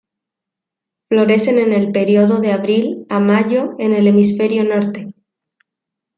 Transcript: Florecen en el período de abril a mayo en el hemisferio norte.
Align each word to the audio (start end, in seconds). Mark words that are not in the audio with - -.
Florecen 1.09 1.59
en 1.59 1.73
el 1.73 1.91
período 1.91 2.39
de 2.39 2.51
abril 2.51 3.05
a 3.09 3.19
mayo 3.19 3.75
en 3.77 3.93
el 3.93 4.07
hemisferio 4.07 4.63
norte. 4.63 5.13